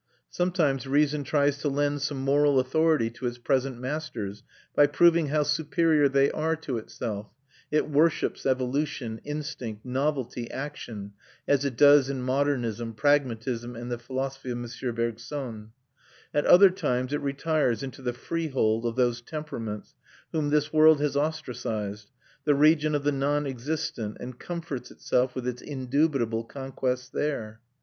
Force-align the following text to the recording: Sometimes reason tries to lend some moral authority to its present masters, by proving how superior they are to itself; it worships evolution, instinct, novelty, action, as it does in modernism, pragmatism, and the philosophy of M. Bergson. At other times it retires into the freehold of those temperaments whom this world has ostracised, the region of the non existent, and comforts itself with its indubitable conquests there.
Sometimes 0.31 0.87
reason 0.87 1.23
tries 1.23 1.59
to 1.59 1.69
lend 1.69 2.01
some 2.01 2.21
moral 2.21 2.59
authority 2.59 3.11
to 3.11 3.27
its 3.27 3.37
present 3.37 3.77
masters, 3.79 4.41
by 4.75 4.87
proving 4.87 5.27
how 5.27 5.43
superior 5.43 6.09
they 6.09 6.31
are 6.31 6.55
to 6.55 6.79
itself; 6.79 7.27
it 7.69 7.87
worships 7.87 8.43
evolution, 8.47 9.21
instinct, 9.23 9.85
novelty, 9.85 10.49
action, 10.49 11.13
as 11.47 11.65
it 11.65 11.75
does 11.77 12.09
in 12.09 12.23
modernism, 12.23 12.95
pragmatism, 12.95 13.75
and 13.75 13.91
the 13.91 13.99
philosophy 13.99 14.49
of 14.49 14.57
M. 14.57 14.95
Bergson. 14.95 15.71
At 16.33 16.47
other 16.47 16.71
times 16.71 17.13
it 17.13 17.21
retires 17.21 17.83
into 17.83 18.01
the 18.01 18.11
freehold 18.11 18.87
of 18.87 18.95
those 18.95 19.21
temperaments 19.21 19.93
whom 20.31 20.49
this 20.49 20.73
world 20.73 20.99
has 20.99 21.15
ostracised, 21.15 22.09
the 22.43 22.55
region 22.55 22.95
of 22.95 23.03
the 23.03 23.11
non 23.11 23.45
existent, 23.45 24.17
and 24.19 24.39
comforts 24.39 24.89
itself 24.89 25.35
with 25.35 25.47
its 25.47 25.61
indubitable 25.61 26.43
conquests 26.45 27.07
there. 27.07 27.59